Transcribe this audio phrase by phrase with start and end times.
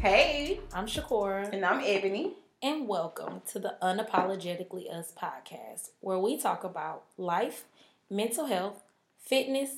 [0.00, 2.34] Hey, I'm Shakora, and I'm Ebony.
[2.62, 7.64] and welcome to the Unapologetically Us podcast, where we talk about life,
[8.08, 8.82] mental health,
[9.18, 9.70] fitness,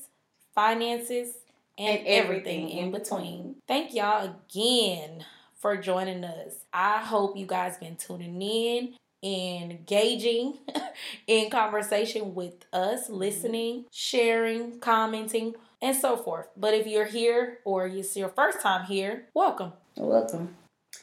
[0.54, 1.36] finances,
[1.78, 3.20] and, And everything, everything in between.
[3.20, 3.54] between.
[3.66, 5.24] Thank y'all again
[5.58, 6.64] for joining us.
[6.72, 8.94] I hope you guys been tuning in.
[9.22, 10.58] Engaging
[11.26, 13.14] in conversation with us, mm-hmm.
[13.14, 16.48] listening, sharing, commenting, and so forth.
[16.56, 19.72] But if you're here or it's your first time here, welcome.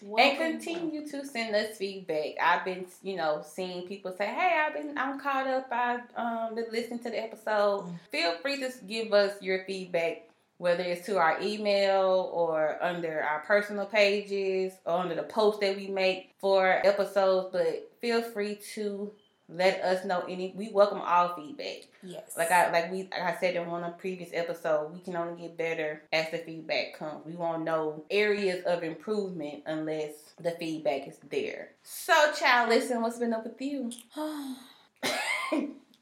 [0.02, 0.42] Welcome.
[0.42, 2.36] And continue to send us feedback.
[2.42, 5.68] I've been, you know, seeing people say, "Hey, I've been, I'm caught up.
[5.72, 8.00] I um been listening to the episode." Mm.
[8.12, 13.40] Feel free to give us your feedback, whether it's to our email or under our
[13.42, 17.50] personal pages or under the post that we make for episodes.
[17.52, 19.12] But feel free to
[19.50, 20.54] let us know any.
[20.56, 21.88] We welcome all feedback.
[22.04, 22.36] Yes.
[22.38, 25.16] Like I like we like I said in one of the previous episode, we can
[25.16, 27.26] only get better as the feedback comes.
[27.26, 31.70] We won't know areas of improvement unless the feedback is there.
[31.84, 33.92] So, child, listen, what's been up with you?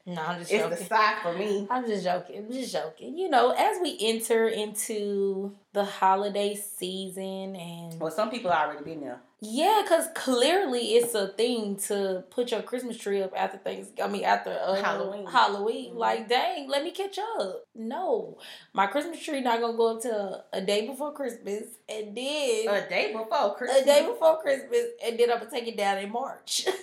[0.06, 0.70] no, I'm just It's joking.
[0.78, 1.66] the side for me.
[1.70, 2.38] I'm just joking.
[2.38, 3.16] I'm just joking.
[3.18, 9.00] You know, as we enter into the holiday season and Well, some people already been
[9.00, 9.20] there.
[9.40, 13.88] Yeah, because clearly it's a thing to put your Christmas tree up after things.
[14.02, 15.26] I mean, after uh, Halloween.
[15.26, 15.98] Halloween, Mhm.
[15.98, 17.64] like dang, let me catch up.
[17.74, 18.38] No,
[18.72, 22.88] my Christmas tree not gonna go up till a day before Christmas, and then A
[22.88, 23.82] day before Christmas.
[23.82, 26.66] a day before Christmas, and then I'm gonna take it down in March.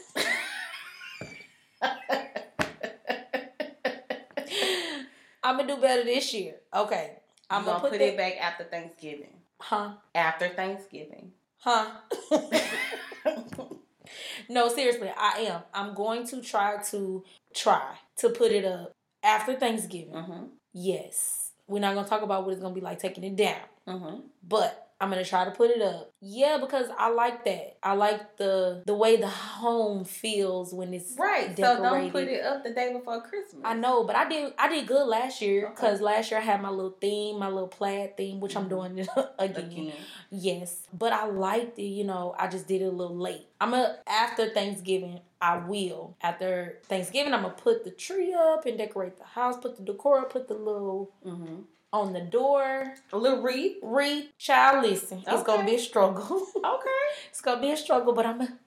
[5.44, 6.56] I'm gonna do better this year.
[6.74, 7.18] Okay,
[7.50, 9.34] I'm gonna, gonna put, that- it back after Thanksgiving.
[9.60, 9.94] Huh?
[10.14, 11.32] After Thanksgiving.
[11.64, 11.92] Huh?
[14.50, 15.62] no, seriously, I am.
[15.74, 18.92] I'm going to try to try to put it up
[19.24, 20.14] after Thanksgiving.
[20.14, 20.44] mm-hmm.
[20.74, 24.22] Yes, we're not gonna talk about what it's gonna be like taking it down, Mm-hmm.
[24.48, 26.12] but I'm gonna try to put it up.
[26.22, 27.78] Yeah, because I like that.
[27.84, 31.50] I like the the way the home feels when it's Right.
[31.58, 31.84] So Decorated.
[31.84, 33.62] don't put it up the day before Christmas.
[33.66, 35.74] I know, but I did I did good last year Okay.
[35.76, 38.70] because last year I had my little theme, my little plaid theme, which I'm Mhm.
[38.70, 39.00] doing
[39.40, 39.66] again.
[39.66, 39.92] Again.
[40.30, 41.84] Yes, but I liked it.
[42.00, 43.46] You know, I just did it a little late.
[43.60, 45.20] I'm a after Thanksgiving.
[45.42, 47.34] I will after Thanksgiving.
[47.34, 49.58] I'm gonna put the tree up and decorate the house.
[49.58, 50.32] Put the decor up.
[50.32, 51.64] Put the little Mm-hmm.
[51.94, 52.96] On the door.
[53.14, 53.42] A little.
[53.42, 55.24] Read, child, listen.
[55.26, 56.48] It's gonna be a struggle.
[56.64, 56.90] Okay.
[57.30, 58.58] it's gonna be a struggle, but I'm gonna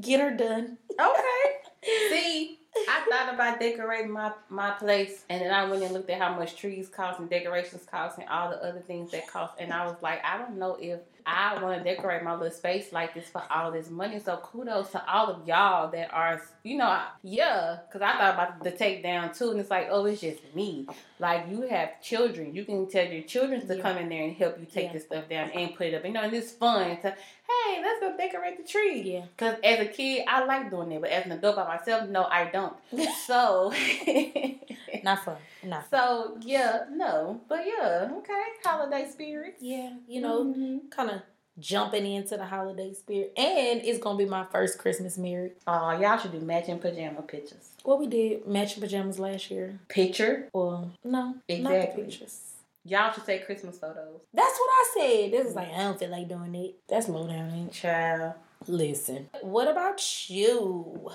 [0.00, 0.76] get her done.
[0.92, 1.54] Okay.
[2.10, 2.58] See,
[2.88, 6.34] I thought about decorating my, my place, and then I went and looked at how
[6.36, 9.86] much trees cost and decorations cost and all the other things that cost, and I
[9.86, 13.28] was like, I don't know if I want to decorate my little space like this
[13.28, 14.18] for all this money.
[14.20, 18.62] So kudos to all of y'all that are, you know, yeah, because I thought about
[18.62, 20.86] the takedown too, and it's like, oh, it's just me.
[21.18, 23.82] Like you have children, you can tell your children to Yeah.
[23.82, 24.92] come in there and help you take Yeah.
[24.92, 26.04] this stuff down and put it up.
[26.04, 27.14] You know, and it's fun to,
[27.48, 29.02] hey, let's go decorate the tree.
[29.02, 29.24] Yeah.
[29.36, 32.24] Cause as a kid, I like doing it, but as an adult by myself, no,
[32.24, 32.74] I don't.
[33.26, 33.72] So,
[35.02, 35.36] Not fun.
[35.62, 36.00] Not fun.
[36.00, 39.56] so yeah, no, but yeah, okay, holiday spirit.
[39.60, 40.90] Yeah, you know, Mhm.
[40.90, 41.20] kind of
[41.58, 45.52] jumping into the holiday spirit, and it's gonna be my first Christmas married.
[45.66, 47.70] Oh, y'all should do matching pajama pictures.
[47.84, 49.78] Well, we did matching pajamas last year.
[49.88, 50.48] Picture.
[50.54, 52.53] Well, no, not the pictures.
[52.86, 54.20] Y'all should take Christmas photos.
[54.34, 55.32] That's what I said.
[55.32, 56.74] This is like I don't feel like doing it.
[56.88, 57.72] That's low down, ain't?
[57.72, 58.34] Child.
[58.66, 59.28] Listen.
[59.40, 61.10] What about you?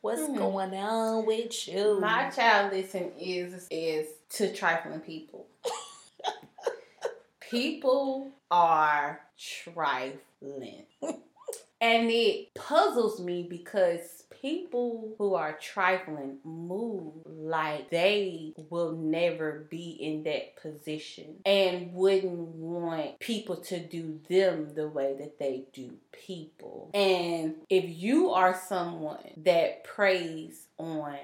[0.00, 0.36] What's Hmm.
[0.36, 1.98] going on with you?
[2.00, 5.46] My child listen is is to trifling people.
[7.40, 10.84] people are trifling.
[11.80, 19.90] and it puzzles me because people who are trifling move like they will never be
[19.90, 25.92] in that position and wouldn't want people to do them the way that they do
[26.12, 26.90] people.
[26.94, 31.18] And if you are someone that preys on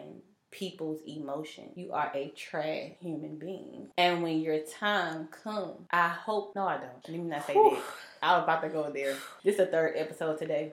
[0.55, 1.65] people's emotion.
[1.75, 3.89] You are a trash human being.
[3.99, 7.09] And when your time comes, I hope no I don't.
[7.09, 7.71] Let me not say Whew.
[7.71, 7.83] that.
[8.22, 9.17] I was about to go there.
[9.43, 10.72] This is the third episode today.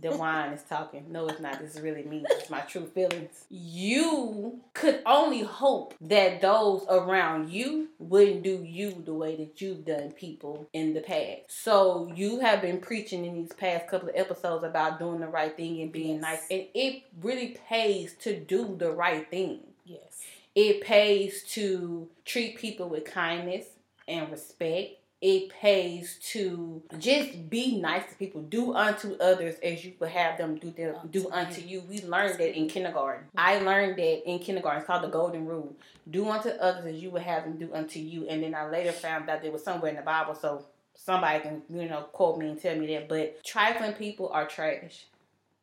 [0.00, 1.06] The wine is talking.
[1.10, 1.58] No, it's not.
[1.60, 2.24] This is really me.
[2.30, 3.44] It's my true feelings.
[3.50, 9.84] You could only hope that those around you wouldn't do you the way that you've
[9.84, 11.40] done people in the past.
[11.48, 15.56] So you have been preaching in these past couple of episodes about doing the right
[15.56, 16.22] thing and being Yes.
[16.22, 16.50] nice.
[16.50, 19.60] And it really pays to do the right thing.
[19.84, 20.22] Yes.
[20.54, 23.66] It pays to treat people with kindness
[24.06, 24.97] and respect.
[25.20, 28.42] It pays to just be nice to people.
[28.42, 31.82] Do unto others as you would have them do them do unto you.
[31.88, 33.26] We learned that in kindergarten.
[33.36, 34.78] I learned that in kindergarten.
[34.80, 35.74] It's called the golden rule.
[36.08, 38.28] Do unto others as you would have them do unto you.
[38.28, 40.36] And then I later found out there was somewhere in the Bible.
[40.36, 43.08] So somebody can you know quote me and tell me that.
[43.08, 45.06] But trifling people are trash.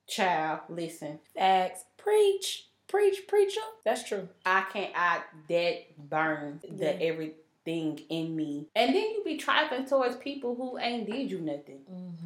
[0.08, 1.20] Child, listen.
[1.34, 1.86] Facts.
[1.98, 2.68] Preach.
[2.88, 3.62] Preach, preacher.
[3.84, 4.30] That's true.
[4.46, 4.92] I can't.
[4.96, 7.30] I that burns the Yeah.
[7.66, 11.80] Everything in me, and then you be trifling towards people who ain't did you nothing.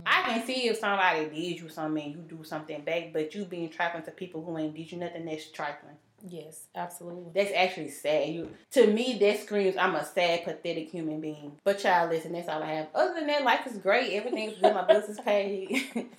[0.05, 3.69] I can see if somebody did you something you do something back, but you being
[3.69, 5.95] trifling to people who ain't did you nothing, that's trifling.
[6.27, 7.31] Yes, absolutely.
[7.33, 8.27] That's actually sad.
[8.29, 11.53] You to me that screams I'm a sad, pathetic human being.
[11.63, 12.87] But child, listen, that's all I have.
[12.93, 14.11] Other than that, life is great.
[14.13, 14.73] Everything's good.
[14.73, 16.09] My bills is paid.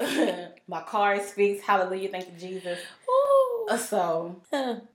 [0.68, 1.64] My car is fixed.
[1.64, 2.08] Hallelujah.
[2.08, 2.78] Thank you, Jesus.
[3.08, 3.66] Ooh.
[3.68, 4.36] Uh, So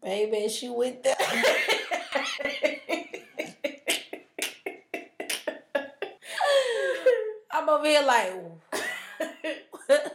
[0.01, 1.15] Baby, she went there.
[7.51, 8.33] I'm over here like,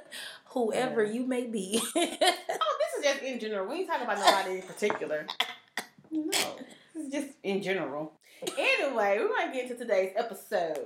[0.47, 1.81] whoever you may be.
[2.61, 3.69] Oh, this is just in general.
[3.69, 5.27] We ain't talking about nobody in particular.
[6.11, 6.31] No,
[6.95, 8.13] this is just in general.
[8.59, 10.79] Anyway, we're gonna get into today's episode.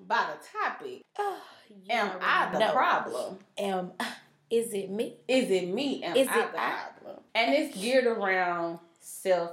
[0.00, 1.38] By the topic, Oh,
[1.88, 2.72] am I the know.
[2.72, 3.38] problem?
[3.56, 3.92] Am
[4.50, 5.16] is it me?
[5.28, 6.02] Is it me?
[6.04, 6.70] Am Is I it the I?
[7.00, 7.22] problem?
[7.34, 9.52] And it's geared around self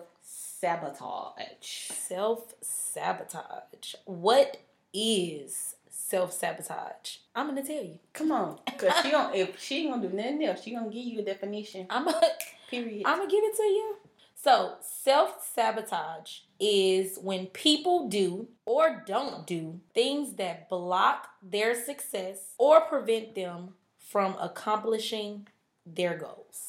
[0.59, 1.89] sabotage.
[1.91, 3.95] Self sabotage.
[4.05, 4.57] What
[4.93, 7.17] is self sabotage?
[7.35, 7.99] I'm gonna tell you.
[8.13, 9.33] Come on, cause she don't.
[9.35, 11.87] If she ain't gonna do nothing else, she gonna give you a definition.
[11.89, 12.21] I'm gonna
[12.69, 13.03] Period.
[13.05, 13.95] I'm gonna give it to you.
[14.35, 22.53] So, self sabotage is when people do or don't do things that block their success
[22.57, 25.47] or prevent them from accomplishing
[25.85, 26.68] their goals.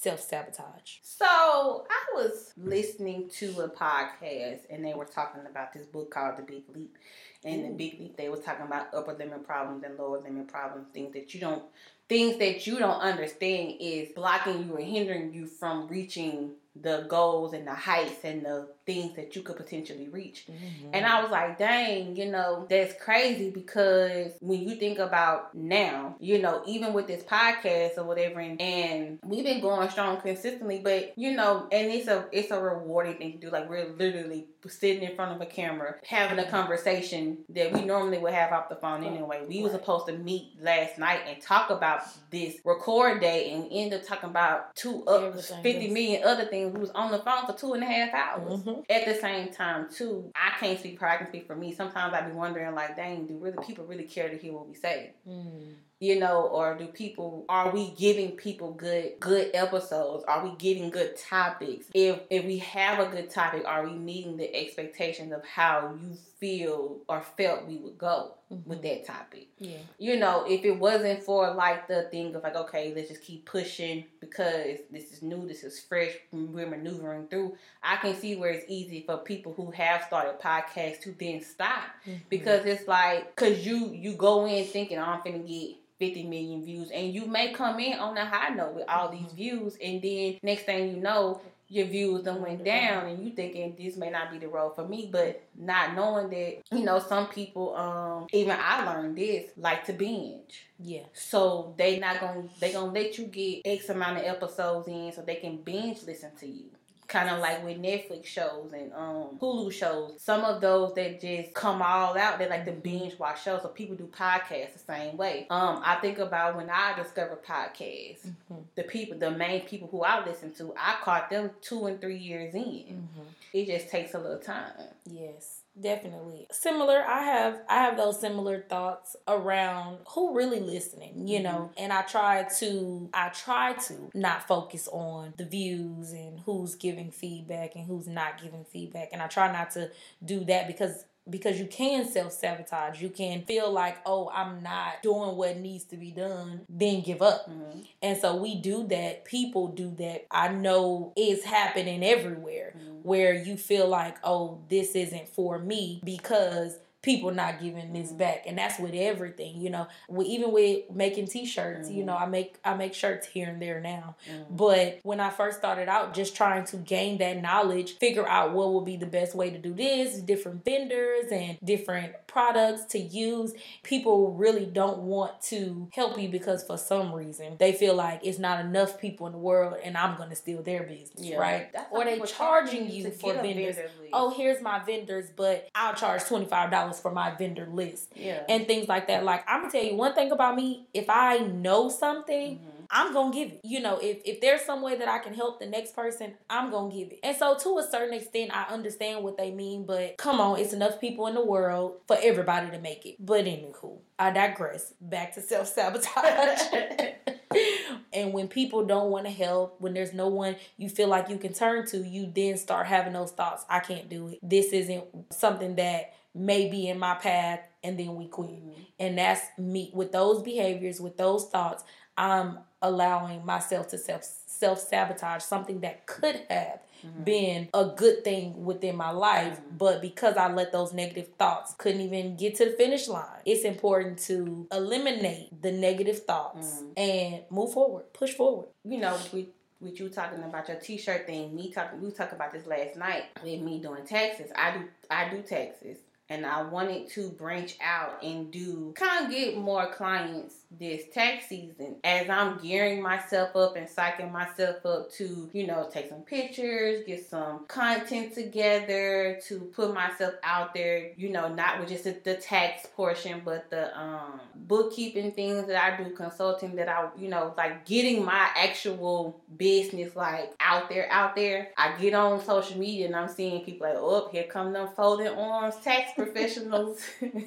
[0.00, 0.96] Self sabotage.
[1.02, 6.38] So I was listening to a podcast and they were talking about this book called
[6.38, 6.96] The Big Leap.
[7.44, 10.86] And the Big Leap, they was talking about upper limit problems and lower limit problems,
[10.94, 11.64] things that you don't
[12.08, 17.52] things that you don't understand is blocking you or hindering you from reaching the goals
[17.52, 20.46] and the heights and the things that you could potentially reach.
[20.48, 20.90] Mm-hmm.
[20.92, 26.16] And I was like, dang, you know, that's crazy because when you think about now,
[26.20, 30.80] you know, even with this podcast or whatever, and, and we've been going strong consistently,
[30.82, 33.50] but you know, and it's a it's a rewarding thing to do.
[33.50, 38.18] Like we're literally sitting in front of a camera having a conversation that we normally
[38.18, 39.44] would have off the phone anyway.
[39.48, 39.72] We Right.
[39.72, 44.30] supposed to meet last night and talk about this record day and end up talking
[44.30, 46.72] about two up Everything fifty other things.
[46.72, 48.69] We was on the phone for two and a half hours mm-hmm.
[48.76, 48.84] Mhm.
[48.90, 51.72] at the same time too, I can't speak for I can speak for me.
[51.72, 54.74] Sometimes I be wondering like, dang, do really people really care to hear what we
[54.74, 55.12] say?
[55.28, 55.74] Mm.
[56.00, 60.24] You know, or do people are we giving people good good episodes?
[60.24, 61.86] Are we getting good topics?
[61.94, 66.16] If if we have a good topic, are we meeting the expectations of how you
[66.40, 68.82] feel or felt we would go with mm-hmm.
[68.82, 69.48] that topic?
[69.58, 69.76] Yeah.
[69.98, 73.44] you know, if it wasn't for like the thing of like, okay, let's just keep
[73.44, 77.56] pushing because this is new, this is fresh, we're maneuvering through.
[77.82, 81.84] I can see where it's easy for people who have started podcasts to then stop
[82.06, 82.18] mm-hmm.
[82.28, 85.76] because it's like, cause you you go in thinking "Oh, I'm finna get.
[86.00, 89.22] 50 million views and you may come in on a high note with all mm-hmm.
[89.22, 93.30] these views and then next thing you know your views done went down and you
[93.30, 96.98] thinking this may not be the road for me but not knowing that you know
[96.98, 100.66] some people um even i learned this like to binge.
[100.78, 101.04] Yeah.
[101.12, 105.22] so they not gonna they gonna let you get x amount of episodes in so
[105.22, 106.70] they can binge listen to you
[107.10, 111.52] kind of like with netflix shows and um hulu shows some of those that just
[111.54, 115.16] come all out they're like to binge watch shows so people do podcasts the same
[115.16, 118.62] way um i think about when i discovered podcasts Mhm.
[118.76, 122.18] the people the main people who i listen to i caught them two and three
[122.18, 123.26] years in Mhm.
[123.52, 124.72] it just takes a little time
[125.06, 126.46] Yes, definitely.
[126.50, 131.44] Similar, I have I have those similar thoughts around who really listening, you mm-hmm.
[131.44, 131.70] know.
[131.76, 137.10] And I try to I try to not focus on the views and who's giving
[137.10, 139.10] feedback and who's not giving feedback.
[139.12, 139.90] And I try not to
[140.24, 143.00] do that because because you can self sabotage.
[143.02, 147.22] You can feel like, oh, I'm not doing what needs to be done, then give
[147.22, 147.48] up.
[147.48, 147.86] Mhm.
[148.02, 149.24] And so we do that.
[149.24, 150.26] People do that.
[150.30, 153.02] I know it's happening everywhere Mhm.
[153.04, 158.18] where you feel like, oh, this isn't for me because people not giving this Mhm.
[158.18, 158.44] back.
[158.46, 159.86] And that's with everything, you know.
[160.08, 162.06] We, even with making t-shirts, you Mhm.
[162.06, 164.16] know, I make I make shirts here and there now.
[164.28, 164.46] Mhm.
[164.50, 168.72] But when I first started out, just trying to gain that knowledge, figure out what
[168.72, 173.54] would be the best way to do this, different vendors and different products to use,
[173.82, 178.38] people really don't want to help you because for some reason they feel like it's
[178.38, 181.72] not enough people in the world and I'm to steal their business, right?
[181.72, 183.76] That's Or they charging you for vendors.
[183.76, 183.90] vendor.
[184.12, 188.42] Oh, here's my vendors, but I'll charge $25 for my vendor list yeah.
[188.48, 189.24] and things like that.
[189.24, 192.80] Like, I'm to tell you one thing about me if I know something, Mhm.
[192.90, 193.60] I'm gonna give it.
[193.62, 196.72] You know, if if there's some way that I can help the next person, I'm
[196.72, 197.20] gonna give it.
[197.22, 200.72] And so to a certain extent, I understand what they mean, but come on, it's
[200.72, 203.14] enough people in the world for everybody to make it.
[203.20, 204.92] But anywho, I digress.
[205.00, 206.60] Back to self sabotage.
[208.12, 211.38] and when people don't want to help, when there's no one you feel like you
[211.38, 213.64] can turn to, you then start having those thoughts.
[213.68, 214.38] I can't do it.
[214.42, 218.50] This isn't something that may be in my path, and then we quit.
[218.50, 218.82] Mm-hmm.
[218.98, 221.84] And that's me with those behaviors, with those thoughts.
[222.16, 227.24] I'm allowing myself to self self sabotage something that could have mm-hmm.
[227.24, 229.76] been a good thing within my life, mm-hmm.
[229.76, 233.64] but because I let those negative thoughts couldn't even get to the finish line, it's
[233.64, 236.92] important to eliminate the negative thoughts mm-hmm.
[236.96, 238.68] and move forward, push forward.
[238.84, 239.48] You know, we
[239.80, 243.24] with you talking about your t-shirt thing, me talking we talked about this last night
[243.42, 244.50] with me doing taxes.
[244.54, 245.98] I do I do taxes
[246.30, 251.48] and I wanted to branch out and do kind of get more clients this tax
[251.48, 256.20] season as I'm gearing myself up and psyching myself up to, you know, take some
[256.20, 262.04] pictures, get some content together, to put myself out there, you know, not with just
[262.04, 267.28] the, tax portion, but the um, bookkeeping things that I do, consulting that I, you
[267.28, 271.70] know, like getting my actual business like out there, out there.
[271.76, 275.26] I get on social media and I'm seeing people like, oh, here come them folding
[275.26, 277.00] arms tax professionals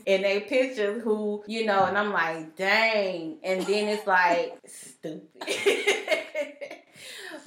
[0.05, 5.21] in their pictures who, you know, and I'm like, dang and then it's like stupid.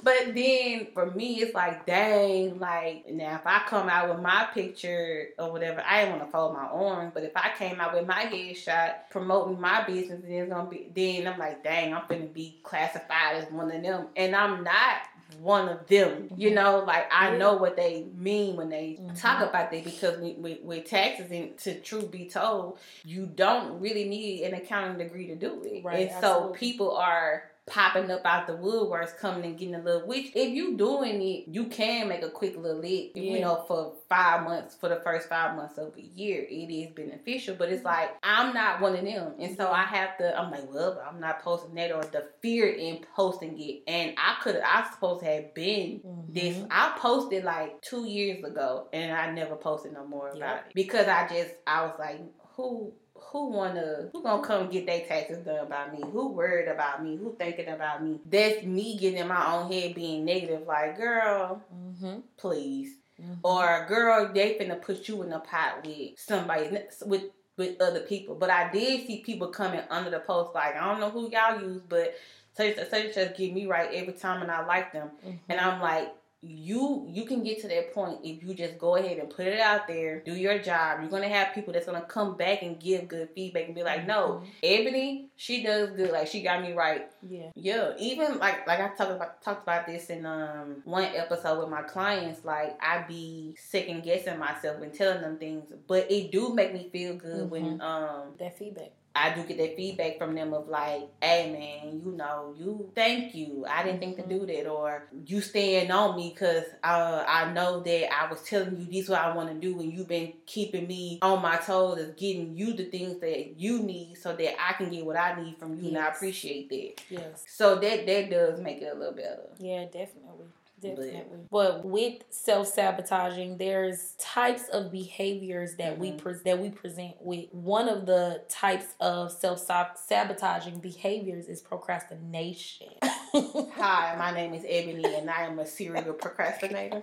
[0.03, 4.47] but then for me, it's like, dang, like now if I come out with my
[4.53, 7.11] picture or whatever, I didn't want to fold my arms.
[7.13, 10.91] But if I came out with my headshot promoting my business, then it's gonna be.
[10.93, 15.01] Then I'm like, dang, I'm gonna be classified as one of them, and I'm not
[15.39, 16.29] one of them.
[16.35, 16.55] You mm-hmm.
[16.55, 19.15] know, like I know what they mean when they mm-hmm.
[19.15, 24.05] talk about that because with, with taxes and to truth be told, you don't really
[24.05, 25.83] need an accounting degree to do it.
[25.83, 26.49] Right, and absolutely.
[26.49, 30.07] so people are popping up out the woodworks, coming and getting a little.
[30.07, 33.11] Which, if you doing it, you can make a quick little lick.
[33.13, 33.33] Yeah.
[33.33, 36.91] You know, for five months, for the first five months of a year, it is
[36.95, 37.55] beneficial.
[37.55, 40.37] But it's like I'm not one of them, and so I have to.
[40.37, 43.83] I'm like, well, I'm not posting that, or the fear in posting it.
[43.87, 46.33] And I could, I supposed to have been mm-hmm.
[46.33, 46.57] this.
[46.71, 50.65] I posted like two years ago, and I never posted no more about yep.
[50.69, 52.21] it because I just, I was like,
[52.55, 56.03] who who wanna who gonna come get their taxes done by me?
[56.11, 57.17] Who worried about me?
[57.17, 58.19] Who thinking about me?
[58.25, 62.19] That's me getting in my own head being negative, like, girl, mm-hmm.
[62.37, 62.95] please.
[63.21, 63.33] Mm-hmm.
[63.43, 66.69] Or girl, they finna put you in a pot with somebody
[67.05, 67.23] with
[67.57, 68.35] with other people.
[68.35, 71.59] But I did see people coming under the post like, I don't know who y'all
[71.59, 72.15] use, but
[72.55, 75.11] such such just get me right every time and I like them.
[75.25, 75.37] Mm-hmm.
[75.49, 79.17] And I'm like, you you can get to that point if you just go ahead
[79.17, 80.99] and put it out there, do your job.
[81.01, 84.05] You're gonna have people that's gonna come back and give good feedback and be like,
[84.05, 84.45] no, mm-hmm.
[84.61, 86.11] Ebony, she does good.
[86.11, 87.09] Like she got me right.
[87.27, 87.49] Yeah.
[87.55, 87.93] Yeah.
[87.97, 91.81] Even like like I talked about talked about this in um one episode with my
[91.81, 92.45] clients.
[92.45, 96.89] Like I be second guessing myself and telling them things, but it do make me
[96.91, 97.49] feel good mm-hmm.
[97.49, 98.91] when um that feedback.
[99.17, 103.33] I do get that feedback from them of like, hey man, you know, you thank
[103.33, 103.65] you.
[103.67, 107.81] I didn't think to do that, or you staying on me because uh, I know
[107.81, 110.33] that I was telling you this is what I want to do, and you've been
[110.45, 114.55] keeping me on my toes of getting you the things that you need so that
[114.61, 115.87] I can get what I need from you, yes.
[115.89, 117.01] and I appreciate that.
[117.09, 117.43] Yes.
[117.47, 119.49] So that that does make it a little better.
[119.59, 120.45] Yeah, definitely.
[120.79, 121.39] Definitely.
[121.49, 126.01] But, with self sabotaging, there's types of behaviors that mm-hmm.
[126.01, 127.45] we pre- that we present with.
[127.51, 132.89] One of the types of self sabotaging behaviors is procrastination.
[133.01, 137.01] Hi, my name is Ebony, and I am a serial procrastinator.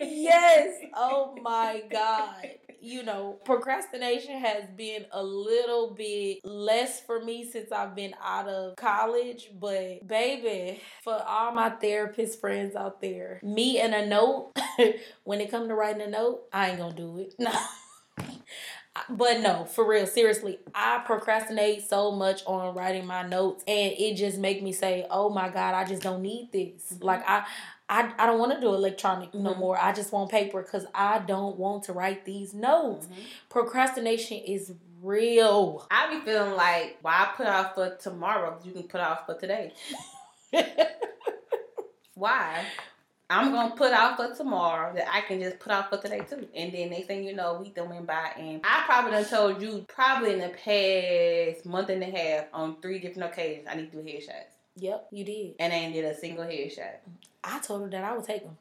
[0.00, 0.80] yes.
[0.94, 7.72] Oh my god you know, procrastination has been a little bit less for me since
[7.72, 9.50] I've been out of college.
[9.58, 14.52] But baby, for all my therapist friends out there, me and a note,
[15.24, 17.34] when it comes to writing a note, I ain't gonna do it.
[17.46, 17.52] No.
[19.08, 24.16] But no, for real, seriously, I procrastinate so much on writing my notes, and it
[24.16, 27.04] just make me say, "Oh my God, I just don't need this." Mm-hmm.
[27.04, 27.44] Like I,
[27.88, 29.42] I, I don't want to do electronic mm-hmm.
[29.42, 29.78] no more.
[29.80, 33.06] I just want paper because I don't want to write these notes.
[33.06, 33.20] Mm-hmm.
[33.48, 34.72] Procrastination is
[35.02, 35.86] real.
[35.90, 38.58] I be feeling like why put off for tomorrow?
[38.64, 39.72] You can put off for today.
[42.14, 42.64] why?
[43.28, 46.46] I'm gonna put off for tomorrow that I can just put off for today too.
[46.54, 49.60] And then next thing you know, we done went by and I probably done told
[49.60, 53.90] you probably in the past month and a half on three different occasions I need
[53.90, 54.54] to do headshots.
[54.76, 55.54] Yep, you did.
[55.58, 56.96] And I ain't did a single headshot.
[57.42, 58.56] I told her that I would take them.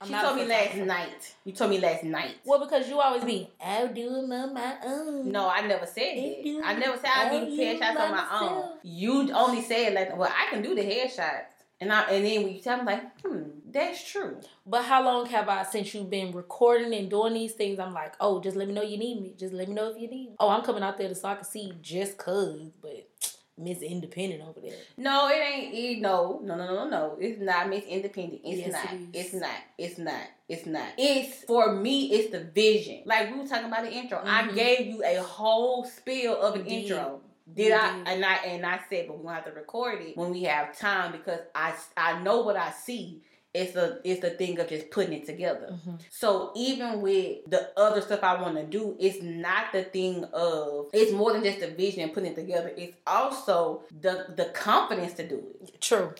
[0.00, 1.34] I'm she told me last night.
[1.44, 2.36] You told me last night.
[2.44, 5.30] Well, because you always be, I'll do them on my own.
[5.32, 6.62] No, I never said that.
[6.64, 8.78] I never said I do headshots on my own.
[8.84, 11.46] You only said like, well, I can do the headshots,
[11.80, 14.40] and I and then when you tell me like, hmm, that's true.
[14.66, 17.78] But how long have I since you've been recording and doing these things?
[17.78, 19.34] I'm like, oh, just let me know you need me.
[19.38, 20.36] Just let me know if you need me.
[20.40, 23.08] Oh, I'm coming out there so I can see just cause, but
[23.56, 24.76] Miss Independent over there.
[24.96, 25.74] No, it ain't.
[25.74, 27.16] It, no, no, no, no, no.
[27.20, 28.40] It's not Miss Independent.
[28.44, 28.92] It's Yes, not.
[28.94, 29.50] it it's not.
[29.76, 30.22] It's not.
[30.48, 30.88] It's not.
[30.96, 32.12] It's for me.
[32.12, 33.02] It's the vision.
[33.04, 34.20] Like we were talking about the intro.
[34.24, 34.54] I Mhm.
[34.54, 36.72] gave you a whole spiel of an did.
[36.84, 37.20] intro.
[37.52, 38.02] Did You I?
[38.06, 40.76] And I and I said, but we're gonna have to record it when we have
[40.78, 43.22] time because I I know what I see.
[43.60, 45.68] It's a it's the thing of just putting it together.
[45.72, 45.98] Mhm.
[46.10, 50.90] So even with the other stuff I want to do, it's not the thing of
[50.92, 52.72] it's more than just the vision and putting it together.
[52.76, 55.80] It's also the the confidence to do it.
[55.80, 56.12] True.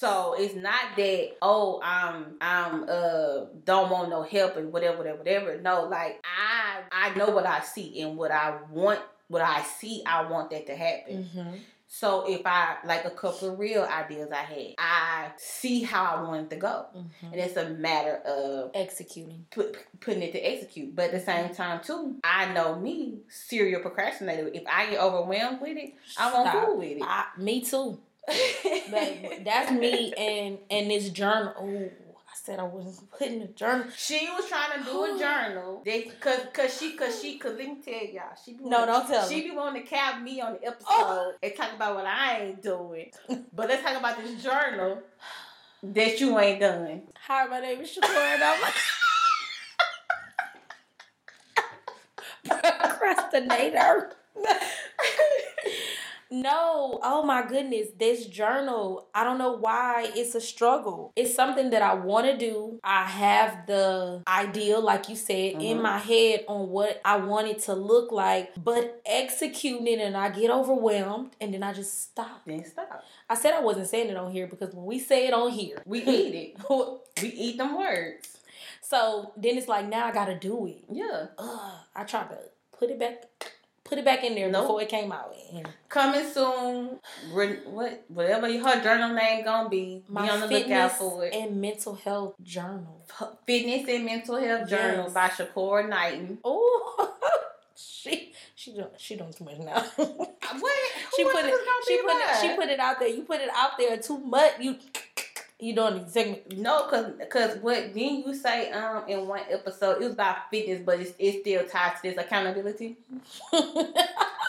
[0.00, 5.18] So it's not that oh I'm I'm uh don't want no help and whatever whatever
[5.18, 5.60] whatever.
[5.60, 10.02] No, like I I know what I see and what I want what I see
[10.06, 11.16] I want that to happen.
[11.24, 11.54] Mm-hmm.
[11.90, 16.22] So if I like a couple of real ideas I had, I see how I
[16.22, 16.86] want it to go.
[16.94, 17.26] Mm-hmm.
[17.32, 19.46] And it's a matter of Executing.
[19.50, 20.94] put, putting it to execute.
[20.94, 24.48] But at the same time, too, I know me, serial procrastinator.
[24.52, 26.76] If I get overwhelmed with it, I won't Stop.
[26.76, 27.02] with it.
[27.02, 27.98] I, me too.
[28.90, 31.54] But that's me and and this journal.
[31.58, 32.07] Oh, I
[32.44, 33.86] said I wasn't putting a journal.
[33.96, 35.82] She was trying to do a journal.
[35.84, 39.06] They cause cause she cause she cause let me tell y'all she be No, don't
[39.06, 41.32] tell she be wanting to cap me on the episode Oh.
[41.42, 43.10] and talk about what I ain't doing.
[43.52, 44.98] but let's talk about this journal
[45.82, 47.02] that you ain't done.
[47.26, 48.58] Hi, my name is Shakora and I'm
[52.88, 54.12] procrastinator.
[56.30, 61.10] No, oh my goodness, this journal, I don't know why it's a struggle.
[61.16, 62.78] It's something that I want to do.
[62.84, 65.82] I have the idea, like you said, in Mhm.
[65.82, 70.28] my head on what I want it to look like, but executing it and I
[70.28, 72.42] get overwhelmed and then I just stop.
[72.44, 73.02] Then stop.
[73.30, 75.82] I said I wasn't saying it on here because when we say it on here,
[75.86, 76.56] We eat it.
[77.22, 78.34] We eat them words.
[78.82, 80.84] so then it's like now I gotta do it.
[80.92, 81.26] Yeah.
[81.38, 82.38] Ugh, I tried to
[82.78, 83.24] put it back,
[83.88, 84.64] put it back in there Nope.
[84.64, 85.34] before it came out.
[85.88, 86.98] Coming soon.
[87.32, 90.02] What whatever her journal name gonna be.
[90.08, 91.34] my be on the lookout for it.
[91.34, 93.04] and mental health journal.
[93.46, 95.14] Fitness and Mental Health Journal Yes.
[95.14, 96.38] by Shakur Knighton.
[96.44, 97.14] Oh,
[97.74, 99.76] she she don't she don't too much now.
[99.76, 100.04] Uh,
[100.60, 100.74] what?
[101.16, 103.08] she Who put else it she put it she put it out there.
[103.08, 104.52] You put it out there too much.
[104.60, 104.76] You
[105.60, 110.04] you don't exactly No, cause, cause what didn't you say um in one episode it
[110.04, 112.96] was about fitness, but it's, it's still tied to this accountability.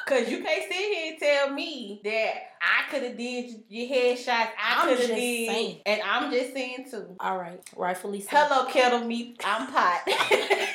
[0.05, 4.49] Cause you can't sit here and tell me that I could have did your headshots,
[4.59, 5.81] I could have did, saying.
[5.85, 7.15] and I'm just saying too.
[7.19, 8.29] All right, rightfully so.
[8.31, 9.39] Hello, kettle meat.
[9.45, 10.07] I'm pot.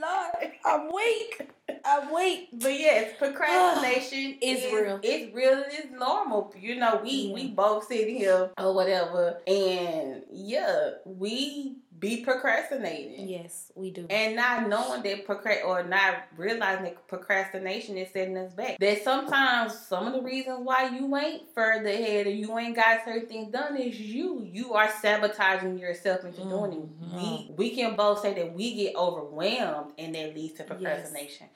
[0.00, 1.48] Lord, I'm weak.
[1.84, 2.48] I'm weak.
[2.68, 5.00] But yes, procrastination It's is real.
[5.02, 5.52] It's real.
[5.54, 6.54] and It's normal.
[6.60, 7.34] You know, we Yeah.
[7.34, 13.26] we both sit here or whatever, and yeah, we be procrastinating.
[13.26, 14.06] Yes, we do.
[14.10, 18.78] And not knowing that procrast or not realizing that procrastination is setting us back.
[18.78, 23.04] That sometimes some of the reasons why you ain't further ahead or you ain't got
[23.04, 24.46] certain things done is you.
[24.52, 26.78] You are sabotaging yourself into doing it.
[27.16, 27.56] We Mhm.
[27.56, 31.48] we can both say that we get overwhelmed and that leads to procrastination.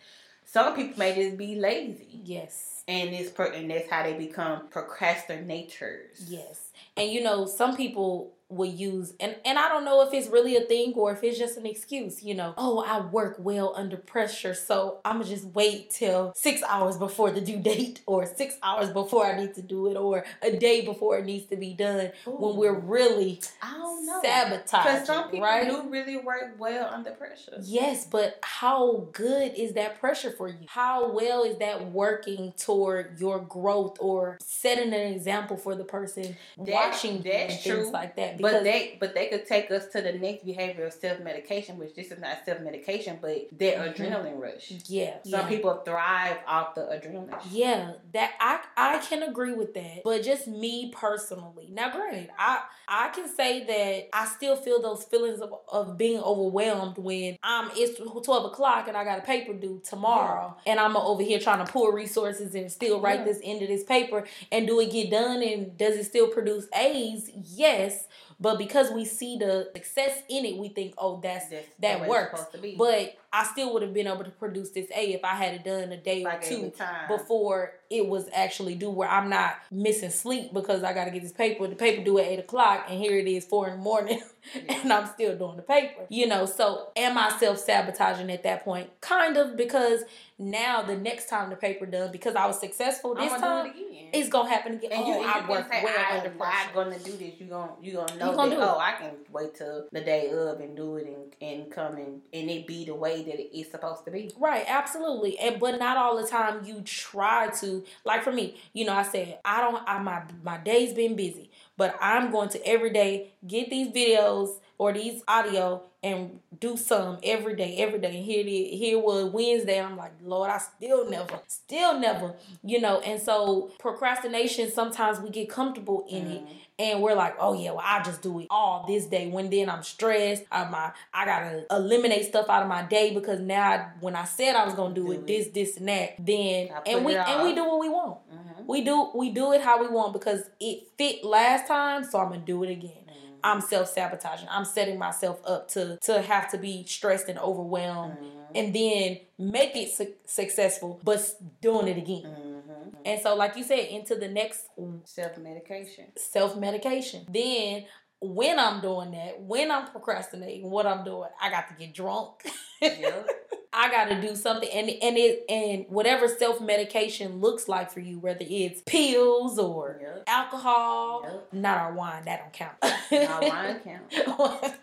[0.52, 2.20] Some people may just be lazy.
[2.24, 2.68] yes.
[2.86, 6.24] And it's per- and that's how they become procrastinators.
[6.26, 6.68] Yes.
[6.96, 10.56] And you know, some people will use and and I don't know if it's really
[10.56, 12.54] a thing or if it's just an excuse, you know.
[12.56, 17.30] Oh, I work well under pressure, so I'm gonna just wait till 6 hours before
[17.30, 20.84] the due date or 6 hours before I need to do it or a day
[20.84, 24.20] before it needs to be done when we're really I don't know.
[24.22, 25.66] sabotaging, Because some people right?
[25.68, 27.58] do really work well under pressure.
[27.62, 30.66] Yes, but how good is that pressure for you?
[30.68, 36.36] How well is that working toward your growth or setting an example for the person
[36.58, 37.74] That- watching that's and true.
[37.82, 38.40] things like that?
[38.42, 41.94] But they but they could take us to the next behavior of self medication, which
[41.94, 43.94] this is not self medication, but that Mhm.
[43.94, 44.72] adrenaline rush.
[44.88, 45.48] yeah, Some yeah.
[45.48, 47.38] people thrive off the adrenaline.
[47.50, 50.02] Yeah, that I I can agree with that.
[50.04, 51.68] But just me personally.
[51.70, 56.20] Now granted, I I can say that I still feel those feelings of, of being
[56.20, 60.96] overwhelmed when I'm it's twelve o'clock and I got a paper due tomorrow and I'm
[60.96, 63.24] over here trying to pull resources and still write Yeah.
[63.26, 66.66] this end of this paper and do it get done and does it still produce
[66.74, 67.30] A's?
[67.54, 68.08] Yes.
[68.42, 71.98] But because we see the success in it, we think, oh, that's That's that the
[72.00, 72.30] way it's works.
[72.40, 72.74] supposed to be.
[72.76, 75.64] but I still would have been able to produce this A if I had it
[75.64, 76.72] done a day Like or two
[77.08, 81.32] before it was actually due where I'm not missing sleep because I gotta get this
[81.32, 81.66] paper.
[81.66, 84.22] The paper due at eight o'clock and here it is four in the morning
[84.68, 86.02] and I'm still doing the paper.
[86.10, 88.90] You know, so am I self sabotaging at that point?
[89.00, 90.04] Kind of because
[90.38, 94.28] now the next time the paper done, because I was successful this time, it it's
[94.28, 94.92] gonna happen again.
[94.92, 96.68] and oh, you, and I you work say, well under pressure.
[96.68, 97.34] I'm gonna do this.
[97.38, 98.68] You gonna you gonna know gonna that.
[98.68, 102.20] Oh, I can wait till the day of and do it and, and come and
[102.32, 104.30] and it be the way that it is supposed to be.
[104.38, 105.38] Right, absolutely.
[105.38, 109.02] And but not all the time you try to like for me, you know, I
[109.02, 113.32] said I don't I my my day's been busy, but I'm going to every day
[113.46, 118.16] get these videos or these audio and do some every day, every day.
[118.16, 119.80] And here it is, here was Wednesday.
[119.80, 122.98] I'm like, Lord, I still never, still never, you know.
[123.00, 126.48] And so procrastination, sometimes we get comfortable in it Mhm.
[126.80, 129.28] and we're like, oh yeah, well I just do it all this day.
[129.28, 133.38] When then I'm stressed, I my I gotta eliminate stuff out of my day because
[133.38, 135.26] now I, when I said I was gonna do, Do it, it.
[135.28, 138.18] this, this, and that, then and we and we do what we want.
[138.28, 138.66] Mhm.
[138.66, 142.30] We do we do it how we want because it fit last time, so I'm
[142.30, 143.01] gonna do it again.
[143.44, 144.48] I'm self sabotaging.
[144.50, 148.46] I'm setting myself up to to have to be stressed and overwhelmed, Mhm.
[148.54, 151.20] and then make it su- successful, but
[151.60, 152.22] doing it again.
[152.24, 152.94] Mhm.
[153.04, 154.66] And so, like you said, into the next
[155.04, 156.12] Self medication.
[156.16, 157.26] self medication.
[157.28, 157.86] Then
[158.20, 162.44] when I'm doing that, when I'm procrastinating, what I'm doing, I got to get drunk.
[162.82, 163.41] Yep.
[163.72, 168.00] I got to do something, and and it and whatever self medication looks like for
[168.00, 170.24] you, whether it's pills or Yep.
[170.26, 171.48] alcohol, Yep.
[171.52, 172.76] not our wine, that don't count.
[173.10, 174.74] Now wine count.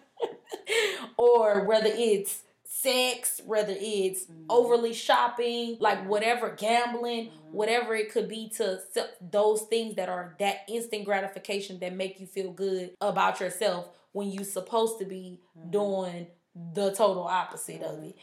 [1.18, 4.46] or whether it's sex, whether it's Mhm.
[4.50, 7.52] overly shopping, like whatever, gambling, Mhm.
[7.52, 12.20] whatever it could be to se- those things that are that instant gratification that make
[12.20, 15.72] you feel good about yourself when you're supposed to be Mhm.
[15.72, 16.28] doing
[16.74, 18.16] the total opposite of it.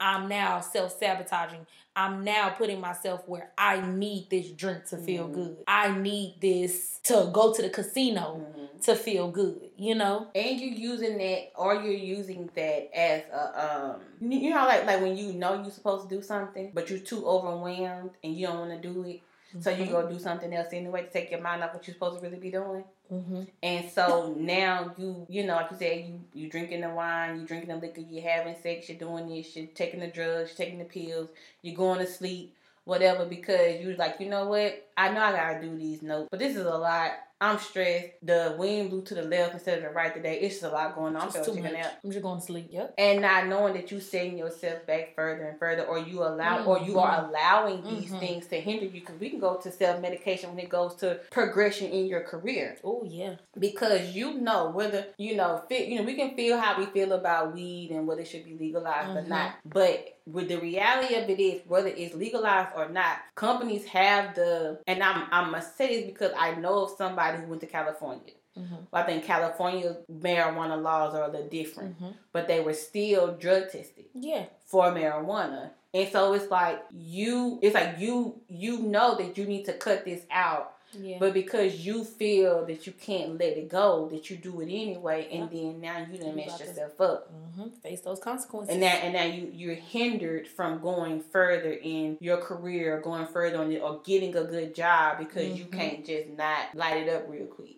[0.00, 1.66] I'm now self sabotaging.
[1.94, 5.32] I'm now putting myself where I need this drink to feel Mhm.
[5.34, 5.56] good.
[5.68, 8.82] I need this to go to the casino Mhm.
[8.84, 10.26] to feel good, you know?
[10.34, 15.00] and you're using that or you're using that as a um you know like like
[15.00, 18.58] when you know you're supposed to do something but you're too overwhelmed and you don't
[18.58, 19.20] want to do it
[19.62, 22.16] so you go do something else anyway to take your mind off what you're supposed
[22.18, 23.42] to really be doing Mm-hmm.
[23.62, 27.46] and so now you you know like you said you you drinking the wine you
[27.46, 30.78] drinking the liquor you're having sex you're doing this you're taking the drugs you're taking
[30.78, 31.28] the pills
[31.60, 35.60] you're going to sleep whatever because you're like you know what i know i gotta
[35.60, 39.22] do these notes but this is a lot i'm stressed the wind blew to the
[39.22, 41.60] left instead of the right today it's just a lot going on i'm Just too
[41.60, 41.74] much.
[41.74, 42.68] out I'm just going to sleep.
[42.70, 42.94] Yep.
[42.96, 46.78] and not knowing that you setting yourself back further and further or you allow or
[46.80, 48.20] you are allowing these Mhm.
[48.20, 51.90] things to hinder you because we can go to self-medication when it goes to progression
[51.90, 53.34] in your career Oh yeah.
[53.58, 57.12] because you know whether you know fit you know we can feel how we feel
[57.12, 59.28] about weed and whether it should be legalized or Mhm.
[59.28, 64.34] not but with the reality of it is whether it's legalized or not companies have
[64.34, 67.66] the and i'm i must say this because i know of somebody who went to
[67.66, 68.74] california Mm-hmm.
[68.92, 72.12] i think california marijuana laws are a little different Mm-hmm.
[72.32, 74.44] but they were still drug tested Yeah.
[74.64, 79.64] for marijuana and so it's like you it's like you you know that you need
[79.64, 81.16] to cut this out Yeah.
[81.20, 85.28] but because you feel that you can't let it go, that you do it anyway,
[85.32, 87.68] and then now you done You mess about to- yourself up, mm-hmm.
[87.82, 88.72] Face those consequences.
[88.72, 93.58] and now and now you you're hindered from going further in your career, going further
[93.58, 95.72] on it, or getting a good job because you Mhm.
[95.72, 97.76] can't just not light it up real quick.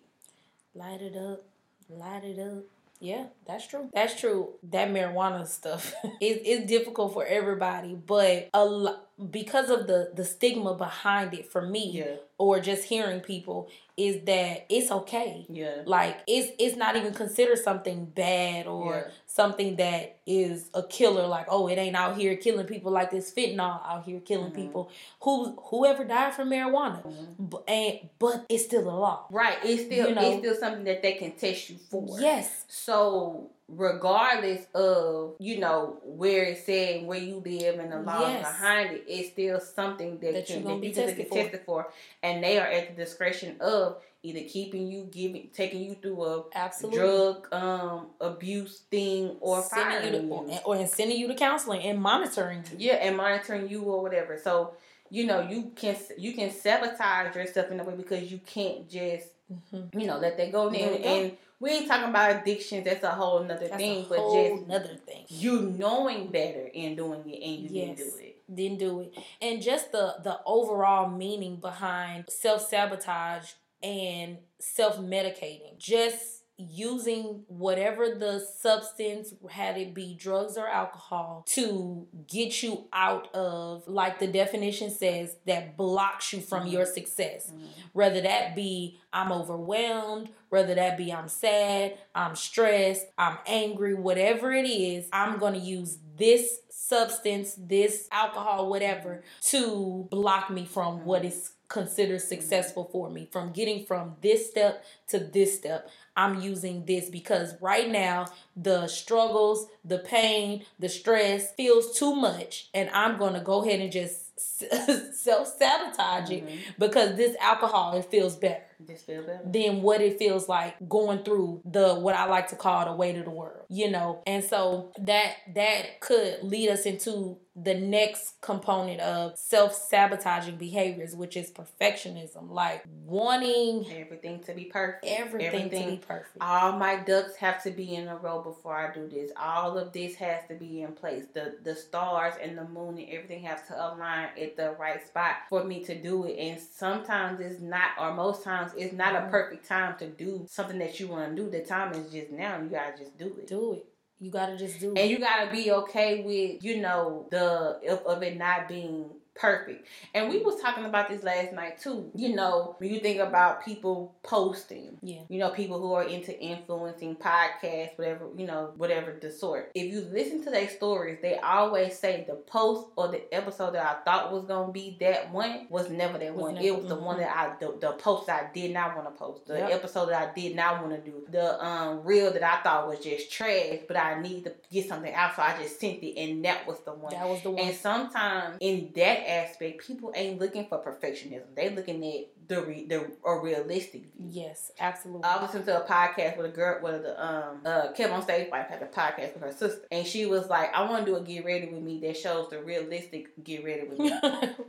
[0.75, 1.43] light it up.
[1.89, 2.63] Light it up.
[2.99, 3.89] Yeah, that's true.
[3.93, 4.53] That's true.
[4.71, 8.97] That marijuana stuff is it's difficult for everybody, but a lo-
[9.31, 14.23] because of the the stigma behind it for me Yeah, or just hearing people is
[14.25, 15.47] that it's okay.
[15.49, 19.11] yeah, Like it's it's not even considered something bad or Yeah.
[19.25, 21.25] something that is a killer.
[21.25, 24.55] Like oh, it ain't out here killing people like this fentanyl out here killing Mhm.
[24.55, 24.91] people.
[25.21, 27.35] Who whoever died from marijuana, Mhm.
[27.39, 29.25] but and but it's still a law.
[29.31, 29.57] right.
[29.63, 30.21] It's still You know.
[30.29, 32.19] it's still something that they can test you for.
[32.19, 32.65] Yes.
[32.67, 38.41] So regardless of you know where it's said where you live and the laws Yes.
[38.47, 41.35] behind it, it's still something that, That can be you can tested for.
[41.35, 41.91] tested for,
[42.23, 46.43] and they are at the discretion of either keeping you, giving, taking you through a
[46.55, 46.97] Absolutely.
[46.99, 50.47] drug um abuse thing or sending you you.
[50.47, 52.77] to, or, and sending you to counseling and monitoring you.
[52.79, 54.37] Yeah, and monitoring you or whatever.
[54.41, 54.73] So
[55.09, 59.27] you know you can you can sabotage yourself in a way because you can't just
[59.49, 59.97] Mm-hmm.
[59.97, 60.65] you know let that go.
[60.65, 61.09] Let And, go.
[61.09, 62.85] and we ain't talking about addictions.
[62.85, 64.05] That's a whole nother That's thing.
[64.05, 65.25] a But whole just another thing.
[65.29, 68.33] you knowing better and doing it and you didn't do it.
[68.53, 73.51] Didn't do it, and just the the overall meaning behind self sabotage
[73.83, 75.77] and self medicating.
[75.77, 83.33] Just using whatever the substance, had it be drugs or alcohol, to get you out
[83.35, 86.69] of, like the definition says, that blocks you from mm-hmm.
[86.69, 87.51] your success.
[87.51, 87.65] Mm-hmm.
[87.93, 94.51] Whether that be I'm overwhelmed, whether that be I'm sad, I'm stressed, I'm angry, whatever
[94.51, 101.05] it is, I'm going to use this substance, this alcohol, whatever, to block me from
[101.05, 106.39] what is considered successful for me from getting from this step to this step i'm
[106.41, 112.89] using this because right now the struggles the pain the stress feels too much and
[112.91, 116.47] i'm to go ahead and just self-sabotage mm-hmm.
[116.47, 120.75] it because this alcohol it feels better this feel better than what it feels like
[120.87, 124.21] going through the what I like to call the weight of the world, you know.
[124.27, 131.35] And so that that could lead us into the next component of self-sabotaging behaviors, which
[131.35, 134.96] is perfectionism, like wanting everything to be perfect.
[135.03, 136.37] Everything, everything to be perfect.
[136.41, 139.31] All my ducks have to be in a row before I do this.
[139.37, 141.25] All of this has to be in place.
[141.33, 145.35] The the stars and the moon and everything has to align at the right spot
[145.49, 146.37] for me to do it.
[146.37, 149.31] And sometimes it's not, or most times it's not a mm-hmm.
[149.31, 151.49] perfect time to do something that you want to do.
[151.49, 152.61] The time is just now.
[152.61, 153.47] You gotta just do it.
[153.47, 153.85] Do it.
[154.19, 154.97] You gotta just do it.
[154.97, 159.87] And you gotta be okay with, you know, the of, of it not being perfect.
[160.13, 162.11] And we was talking about this last night too.
[162.15, 166.37] You know, when you think about people posting, yeah, you know, people who are into
[166.39, 169.71] influencing podcasts, whatever, you know, whatever the sort.
[169.75, 173.85] If you listen to their stories, they always say the post or the episode that
[173.85, 176.55] I thought was gonna be that one was never that was one.
[176.55, 176.89] Never, it was mm-hmm.
[176.89, 179.71] the one that I the, the post I did not want to post, the yep.
[179.71, 182.99] episode that I did not want to do, the um reel that I thought was
[182.99, 186.43] just trash, but I need to get something out, so I just sent it, and
[186.45, 187.13] that was the one.
[187.13, 187.63] That was the one.
[187.63, 191.43] And sometimes in that aspect, people ain't looking for perfectionism.
[191.55, 194.29] They looking at the re, the a realistic view.
[194.29, 195.23] Yes, absolutely.
[195.25, 198.67] I listened to a podcast with a girl, with the um uh on Stage wife
[198.67, 201.21] had a podcast with her sister, and she was like, "I want to do a
[201.21, 204.09] get ready with me that shows the realistic get ready with me,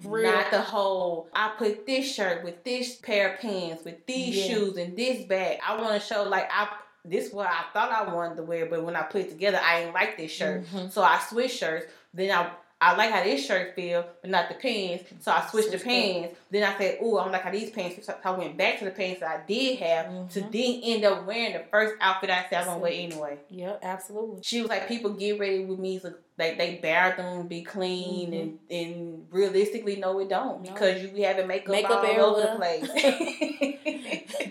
[0.04, 4.54] not the whole I put this shirt with this pair of pants with these yeah.
[4.54, 5.58] shoes and this bag.
[5.66, 6.68] I want to show like I."
[7.04, 9.80] This what I thought I wanted to wear, but when I put it together, I
[9.80, 10.66] didn't like this shirt.
[10.66, 10.88] Mm-hmm.
[10.88, 11.86] So I switched shirts.
[12.12, 15.04] Then I I like how this shirt feel, but not the pants.
[15.20, 16.36] So I switched the pants.
[16.50, 18.84] Then I said, "Ooh, I don't like how these pants." So I went back to
[18.84, 20.28] the pants that I did have mm-hmm.
[20.28, 23.38] to then end up wearing the first outfit I said I am gonna wear anyway.
[23.50, 24.42] Yep, absolutely.
[24.42, 26.00] She was like, "People get ready with me,
[26.38, 28.40] like they bathroom be clean, mm-hmm.
[28.40, 30.72] and and realistically, no, it don't no.
[30.72, 33.74] because you be having makeup, makeup all over the place."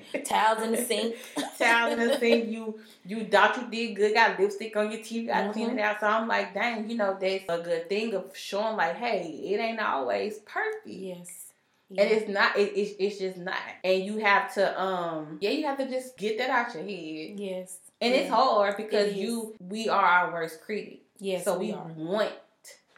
[0.26, 1.16] Towels in the sink.
[1.58, 2.50] Towels in the sink.
[2.50, 4.14] You you thought you did good.
[4.14, 5.28] Got lipstick on your teeth.
[5.28, 5.52] Got mm-hmm.
[5.52, 6.00] clean it out.
[6.00, 9.60] So I'm like, dang, you know, that's a good thing of showing like, hey, it
[9.60, 10.88] ain't always perfect.
[10.88, 11.54] Yes.
[11.90, 12.04] Yeah.
[12.04, 12.58] And it's not.
[12.58, 13.58] It, it's it's just not.
[13.84, 17.40] And you have to um yeah, you have to just get that out your head.
[17.40, 17.80] Yes.
[18.02, 18.22] And yeah.
[18.22, 21.02] it's hard because you we are our worst critic.
[21.20, 21.46] Yes.
[21.46, 22.32] So we, we want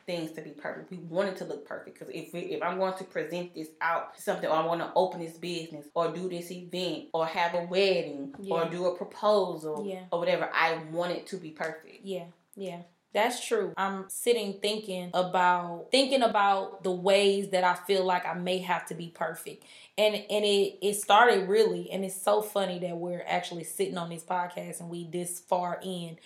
[0.09, 0.89] things to be perfect.
[0.89, 3.67] We want it to look perfect because if we, if I'm going to present this
[3.79, 7.53] out something, or I want to open this business, or do this event, or have
[7.53, 8.55] a wedding, yeah.
[8.55, 10.05] or do a proposal, yeah.
[10.11, 12.03] or whatever, I want it to be perfect.
[12.03, 12.81] Yeah, yeah.
[13.11, 13.73] That's true.
[13.75, 18.85] I'm sitting thinking about thinking about the ways that I feel like I may have
[18.87, 19.63] to be perfect.
[19.97, 24.09] And and it it started really and it's so funny that we're actually sitting on
[24.09, 26.17] this podcast and we this far in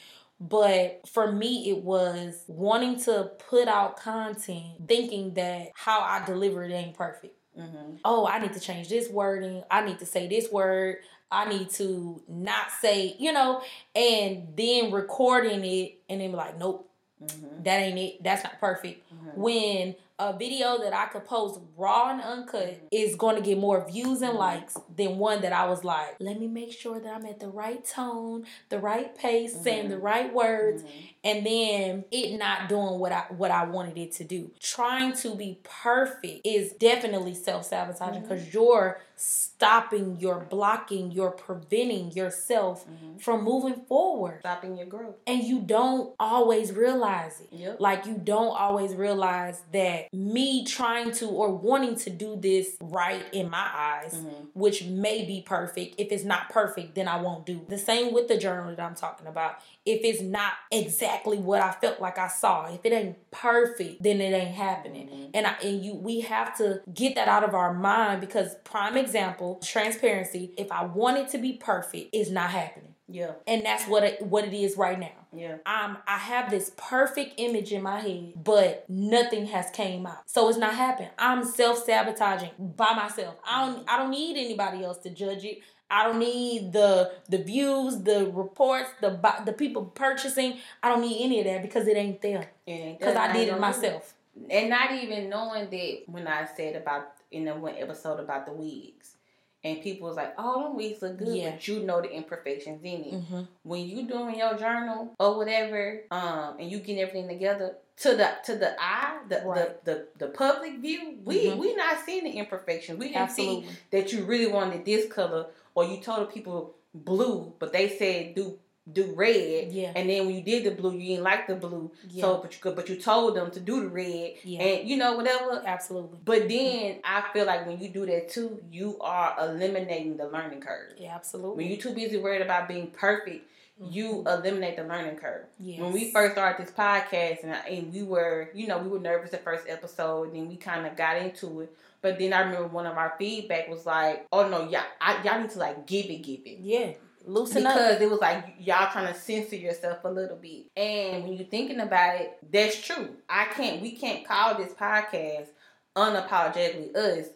[0.50, 6.66] but for me, it was wanting to put out content, thinking that how I deliver
[6.66, 7.38] it ain't perfect.
[7.58, 7.96] Mm-hmm.
[8.04, 9.64] Oh, I need to change this wording.
[9.72, 10.98] I need to say this word.
[11.32, 13.62] I need to not say, you know,
[13.96, 16.90] and then recording it and then be like, nope,
[17.24, 17.64] mm-hmm.
[17.64, 18.24] that ain't it.
[18.24, 19.02] That's not perfect.
[19.14, 19.23] Mm-hmm.
[19.36, 22.86] When a video that I could post raw and uncut mm-hmm.
[22.92, 24.40] is going to get more views and mm-hmm.
[24.40, 27.48] likes than one that I was like, let me make sure that I'm at the
[27.48, 29.64] right tone, the right pace, mm-hmm.
[29.64, 30.98] saying the right words, mm-hmm.
[31.24, 34.52] and then it not doing what I what I wanted it to do.
[34.60, 38.58] Trying to be perfect is definitely self sabotaging because mm-hmm.
[38.58, 43.18] you're stopping, you're blocking, you're preventing yourself mm-hmm.
[43.18, 44.40] from moving forward.
[44.42, 45.16] Stopping your growth.
[45.26, 47.48] And you don't always realize it.
[47.52, 47.78] Yep.
[47.80, 49.23] Like you don't always realize
[49.72, 54.46] that me trying to or wanting to do this right in my eyes, mm-hmm.
[54.54, 55.96] which may be perfect.
[55.98, 57.66] If it's not perfect, then I won't do.
[57.68, 59.58] The same with the journal that I'm talking about.
[59.86, 64.22] If it's not exactly what I felt like I saw, if it ain't perfect, then
[64.22, 65.08] it ain't happening.
[65.08, 65.32] Mm-hmm.
[65.34, 68.98] And I and you we have to get that out of our mind because prime
[68.98, 72.94] example, transparency, if I want it to be perfect, it's not happening.
[73.08, 73.34] Yeah.
[73.46, 75.23] And that's what it, what it is right now.
[75.36, 75.58] Yeah.
[75.66, 80.30] I'm I have this perfect image in my head, but nothing has came out.
[80.30, 81.10] So it's not happening.
[81.18, 83.36] I'm self-sabotaging by myself.
[83.46, 85.60] I don't I don't need anybody else to judge it.
[85.90, 90.58] I don't need the the views, the reports, the the people purchasing.
[90.82, 92.52] I don't need any of that because it ain't there.
[92.66, 94.14] Because I did it myself.
[94.50, 98.54] And not even knowing that when I said about in the one episode about the
[98.54, 99.18] wigs,
[99.64, 101.52] and people was like, "Oh, them wigs look good," Yeah.
[101.52, 103.14] but you know the imperfections in it.
[103.14, 103.42] Mm-hmm.
[103.64, 108.30] When you doing your journal or whatever, um, and you getting everything together to the
[108.46, 109.84] to the eye, the Right.
[109.86, 111.58] the, the the public view, we Mhm.
[111.58, 113.00] we not seeing the imperfections.
[113.00, 117.54] We didn't see that you really wanted this color, or you told the people blue,
[117.60, 118.60] but they said do
[118.92, 119.72] do red.
[119.72, 119.94] Yeah.
[119.96, 121.92] And then when you did the blue, you didn't like the blue.
[122.10, 122.22] Yeah.
[122.24, 124.62] So, but you could, but you told them to do the red, Yeah.
[124.62, 125.62] and you know whatever.
[125.66, 126.20] Absolutely.
[126.26, 130.62] But then I feel like when you do that too, you are eliminating the learning
[130.62, 130.94] curve.
[130.98, 131.16] Yeah.
[131.16, 131.64] Absolutely.
[131.64, 133.46] When you're too busy worried about being perfect,
[133.80, 134.28] you Mm-hmm.
[134.28, 135.46] eliminate the learning curve.
[135.60, 135.80] Yes.
[135.80, 139.00] When we first started this podcast, and, I, and we were, you know, we were
[139.00, 141.76] nervous the first episode, and then we kind of got into it.
[142.02, 145.40] But then I remember one of our feedback was like, "Oh no, y'all, I, y'all
[145.42, 146.92] need to like give it, give it." Yeah.
[147.26, 147.74] Loosen up.
[147.74, 150.66] because it was like y'all trying to censor yourself a little bit.
[150.76, 153.10] And when you're thinking about it, that's true.
[153.30, 153.82] I can't.
[153.82, 155.48] We can't call this podcast
[155.96, 157.28] unapologetically us.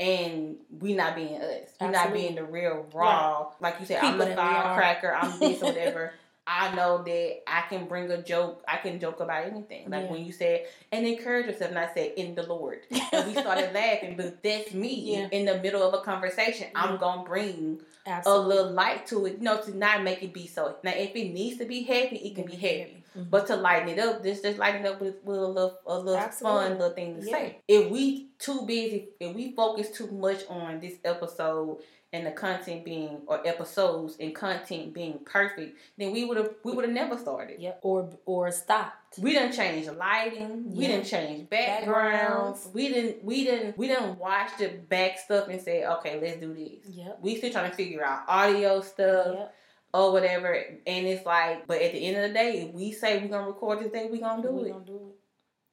[0.00, 1.68] And we not being us.
[1.80, 3.52] We not being the real raw.
[3.60, 5.14] Like you said, I'm People that firecracker.
[5.14, 6.12] I'm this or whatever.
[6.46, 8.62] I know that I can bring a joke.
[8.66, 9.88] I can joke about anything.
[9.88, 10.10] Like Yeah.
[10.10, 13.72] when you said and encourage yourself, and I said in the Lord, and we started
[13.72, 14.16] laughing.
[14.16, 15.28] But that's me Yeah.
[15.30, 16.66] in the middle of a conversation.
[16.72, 16.82] Yeah.
[16.82, 17.80] I'm gonna bring
[18.26, 20.76] a little light to it, you know, to not make it be so.
[20.82, 23.04] Now, if it needs to be heavy, it can be heavy.
[23.16, 23.30] Mhm.
[23.30, 25.96] But to lighten it up, just just lighten it up with, with a little a
[25.98, 26.60] little Absolutely.
[26.68, 27.58] fun little thing to say.
[27.68, 31.82] If we too busy, if we focus too much on this episode
[32.14, 36.72] and the content being or episodes and content being perfect, then we would have we
[36.72, 37.60] would have never started.
[37.60, 37.78] Yep.
[37.82, 39.18] Or or stopped.
[39.18, 40.74] We didn't change the lighting.
[40.74, 40.88] We Yeah.
[40.88, 41.86] didn't change backgrounds.
[41.86, 42.68] Backgrounds.
[42.74, 43.24] We didn't.
[43.24, 43.78] We didn't.
[43.78, 47.18] We didn't watch the back stuff and say, "Okay, let's do this." Yep.
[47.22, 49.54] We still trying to figure out audio stuff Yep.
[49.94, 50.52] or whatever.
[50.86, 53.46] And it's like, but at the end of the day, if we say we're gonna
[53.46, 54.72] record this thing, we're gonna do we it.
[54.72, 55.12] gonna do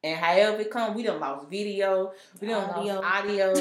[0.03, 2.95] And however it come, we done lost video, we done Audio.
[3.01, 3.53] lost audio.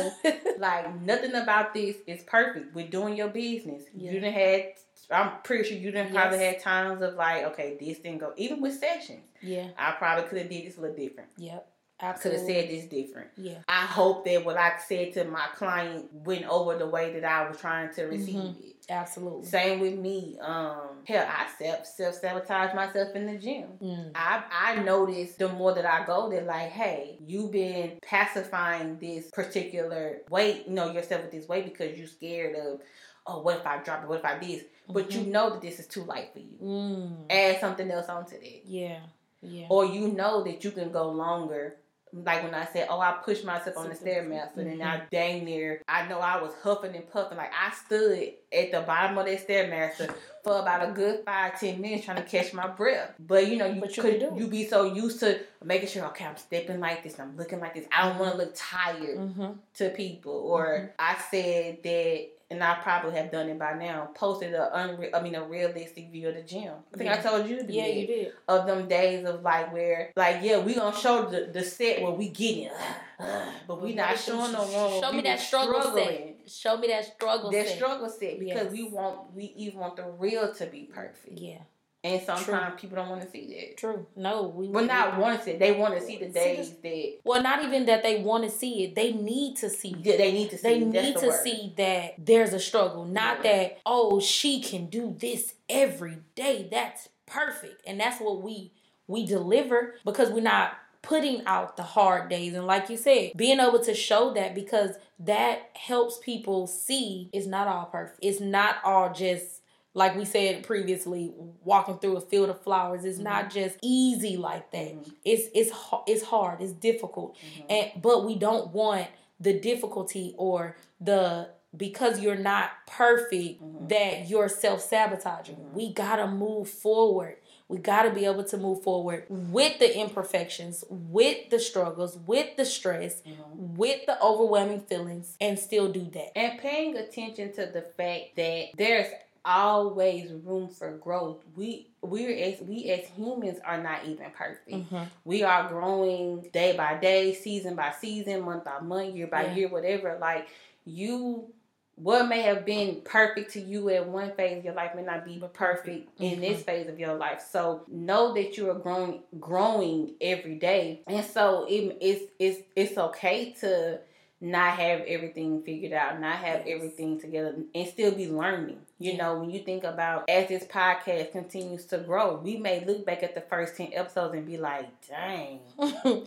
[0.59, 2.75] like nothing about this is perfect.
[2.75, 3.83] We're doing your business.
[3.95, 4.13] Yeah.
[4.13, 4.73] You done had
[5.11, 6.55] I'm pretty sure you probably Yes.
[6.55, 9.25] had times of like, okay, this didn't go even with sessions.
[9.41, 9.69] yeah.
[9.79, 11.31] I probably could have did this a little different.
[11.39, 11.67] Yep.
[12.01, 13.29] Could have said this different.
[13.37, 13.59] Yeah.
[13.69, 17.49] I hope that what I said to my client went over the way that I
[17.49, 18.61] was trying to receive Mhm.
[18.71, 18.77] it.
[18.91, 19.45] Absolutely.
[19.47, 20.39] Same with me.
[20.41, 23.69] Um, hell, I self self sabotage myself in the gym.
[23.83, 24.13] Mm.
[24.15, 29.29] I I notice the more that I go, that like, hey, you've been pacifying this
[29.31, 32.81] particular weight, you know, yourself with this weight because you're scared of,
[33.27, 34.09] oh, what if I drop it?
[34.09, 34.63] What if I this?
[34.89, 36.57] But you know that this is too light for you.
[36.63, 37.27] Mm.
[37.29, 39.01] Add something else onto that, Yeah.
[39.43, 39.67] Yeah.
[39.69, 41.77] or you know that you can go longer.
[42.13, 45.83] Like when I said, oh, I pushed myself on the stairmaster, and I dang near,
[45.89, 47.37] I know I was huffing and puffing.
[47.39, 51.81] Like I stood at the bottom of that stairmaster for about a good five, ten
[51.81, 53.11] minutes trying to catch my breath.
[53.19, 54.39] But you know, you you could can do it.
[54.39, 57.75] you be so used to making sure, okay, I'm stepping like this, I'm looking like
[57.75, 57.87] this.
[57.93, 59.53] I don't want to look tired Mm-hmm.
[59.75, 60.33] to people.
[60.33, 64.09] Or I said that, and I probably have done it by now.
[64.15, 66.73] Posted a unre- I mean a realistic view of the gym.
[66.95, 68.33] I think I told you to do Yeah, you did.
[68.49, 72.13] of them days of like where like yeah we gonna show the, the set where
[72.13, 72.71] we getting
[73.67, 76.35] but we not showing no one Show me that struggle struggling.
[76.47, 76.51] set.
[76.51, 77.77] Show me that struggle that set.
[77.77, 78.73] struggle set because Yes.
[78.73, 81.59] we want we even want the real to be perfect Yeah.
[82.05, 84.07] And sometimes people don't want to see that True.
[84.17, 87.19] No, we well not want to see it they want to see the days that
[87.25, 88.95] Well, not even that they want to see it.
[88.95, 89.99] They need to see it.
[90.07, 90.79] yeah, they need to see They.
[90.81, 91.41] Need to word.
[91.43, 93.53] see that there's a struggle, not Yeah.
[93.53, 96.69] that oh she can do this every day.
[96.71, 98.73] That's perfect, and that's what we
[99.07, 102.55] we deliver because we're not putting out the hard days.
[102.55, 107.47] And like you said, being able to show that because that helps people see it's
[107.47, 108.19] not all perfect.
[108.23, 109.58] It's not all just
[109.95, 111.33] like we said previously,
[111.65, 113.05] walking through a field of flowers.
[113.05, 114.95] It's not just easy like that.
[114.95, 115.13] Mhm.
[115.25, 115.71] It's it's
[116.07, 116.61] it's hard.
[116.61, 117.65] It's difficult Mhm.
[117.71, 119.09] and but we don't want
[119.41, 123.89] the difficulty or the because you're not perfect Mhm.
[123.91, 125.73] that you're self-sabotaging Mhm.
[125.75, 127.37] we gotta move forward
[127.69, 132.65] we gotta be able to move forward with the imperfections with the struggles with the
[132.65, 133.77] stress Mhm.
[133.77, 138.69] with the overwhelming feelings and still do that and paying attention to the fact that
[138.79, 139.09] there's
[139.45, 145.07] always room for growth we we're as we as humans are not even perfect Mhm.
[145.25, 149.55] we are growing day by day, season by season, month by month, year by Yeah.
[149.55, 150.17] year, whatever.
[150.21, 150.49] Like
[150.85, 151.53] you,
[151.97, 155.25] what may have been perfect to you at one phase of your life may not
[155.25, 157.41] be perfect in this phase of your life.
[157.51, 162.97] So know that you are growing, growing every day, and so it, it's it's it's
[162.99, 164.01] okay to
[164.41, 166.77] not have everything figured out, not have Yes.
[166.77, 168.81] everything together, and still be learning.
[168.99, 169.19] You Yeah.
[169.19, 173.23] know, when you think about as this podcast continues to grow, we may look back
[173.23, 175.61] at the first 10 episodes and be like, dang,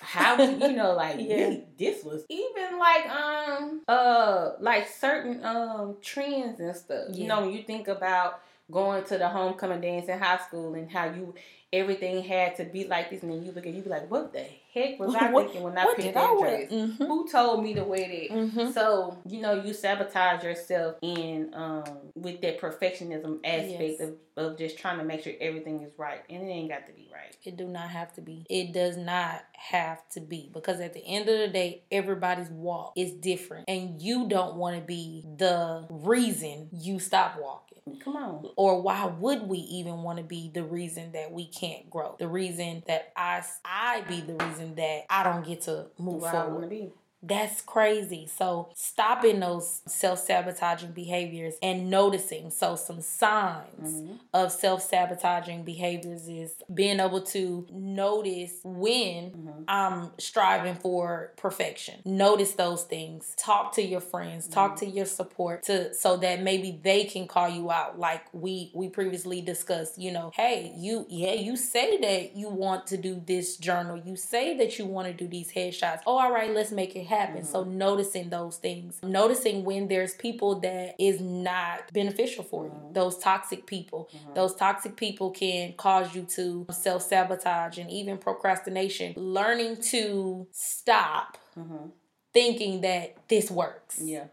[0.00, 1.36] how you know like Yeah.
[1.36, 7.42] really, this was even like um uh like certain um trends and stuff you know
[7.42, 11.34] when you think about going to the homecoming dance in high school and how you
[11.72, 14.32] everything had to be like this and then you look at you be like what
[14.32, 14.44] the
[14.74, 16.96] heck was i What- thinking when i picked that dress Mhm.
[16.98, 18.72] who told me to wear that Mhm.
[18.74, 24.00] so you know you sabotage yourself in um with that perfectionism aspect Yes.
[24.00, 26.92] of, of just trying to make sure everything is right and it ain't got to
[26.92, 28.44] be right It do not have to be.
[28.48, 32.92] It does not have to be because at the end of the day, everybody's walk
[32.96, 37.71] is different, and you don't want to be the reason you stop walking.
[38.02, 41.90] Come on Or why would we even want to be the reason that we can't
[41.90, 42.16] grow?
[42.18, 46.30] The reason that I I be the reason that I don't get to move where
[46.30, 46.92] i want forward.
[47.22, 48.26] That's crazy.
[48.26, 52.50] So stopping those self-sabotaging behaviors and noticing.
[52.50, 54.18] So some signs Mhm.
[54.34, 59.64] of self-sabotaging behaviors is being able to notice when Mhm.
[59.68, 62.00] I'm striving for perfection.
[62.04, 63.34] Notice those things.
[63.36, 67.48] Talk to your friends, talk to your support to so that maybe they can call
[67.48, 72.36] you out like we we previously discussed, you know, hey, you yeah, you say that
[72.36, 73.96] you want to do this journal.
[74.04, 76.00] You say that you want to do these headshots.
[76.06, 77.44] Oh, all right, let's make it happen.
[77.44, 77.78] So mm-hmm.
[77.78, 79.00] noticing those things.
[79.02, 82.70] Noticing when there's people that is not beneficial for you.
[82.70, 82.92] Mm-hmm.
[82.94, 84.08] Those toxic people.
[84.14, 84.34] Mm-hmm.
[84.34, 89.14] Those toxic people can cause you to self sabotage and even procrastination.
[89.16, 91.90] Learning to stop Mhm.
[92.32, 94.24] thinking that this works yeah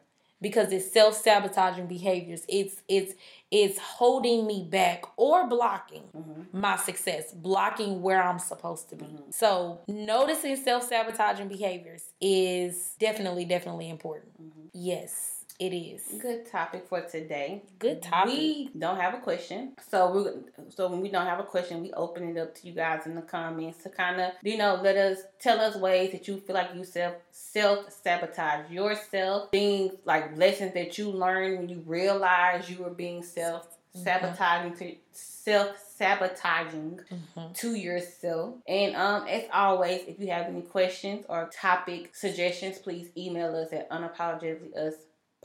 [0.42, 2.44] because it's self sabotaging behaviors.
[2.48, 3.14] It's it's
[3.52, 6.48] it's holding me back or blocking Mhm.
[6.54, 9.06] my success, blocking where I'm supposed to be.
[9.06, 9.34] Mhm.
[9.34, 14.34] So noticing self sabotaging behaviors is definitely definitely important.
[14.42, 14.70] Mhm.
[14.74, 16.02] Yes, it is.
[16.22, 17.64] Good topic for today.
[17.80, 18.34] Good topic.
[18.34, 21.92] We don't have a question, so we so when we don't have a question, we
[21.94, 24.96] open it up to you guys in the comments to kind of you know let
[24.96, 30.38] us tell us ways that you feel like you self self sabotage yourself, things like
[30.38, 37.02] lessons that you learned when you realized you were being self sabotaging to self sabotaging
[37.12, 37.54] Mhm.
[37.56, 38.56] to yourself.
[38.68, 43.74] And um, as always, if you have any questions or topic suggestions, please email us
[43.74, 43.88] at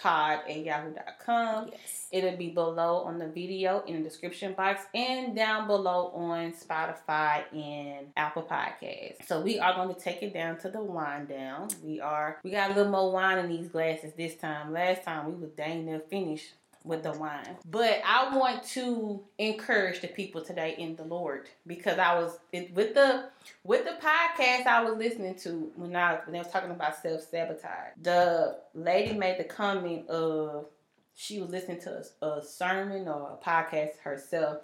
[0.00, 1.68] unapologeticallyuspod at yahoo.com.
[1.72, 2.08] Yes.
[2.10, 7.44] It'll be below on the video in the description box and down below on Spotify
[7.52, 9.26] and Apple Podcasts.
[9.26, 11.68] So we are going to take it down to the wind down.
[11.82, 14.72] We are we got a little more wine in these glasses this time.
[14.72, 16.52] Last time we was dang near finished
[16.84, 17.56] with the wine.
[17.64, 22.74] But I want to encourage the people today in the Lord because I was it,
[22.74, 23.24] with the
[23.64, 27.22] with the podcast I was listening to when I when they was talking about self
[27.22, 27.92] sabotage.
[28.00, 30.66] The lady made the comment of
[31.14, 34.58] she was listening to a, a sermon or a podcast herself.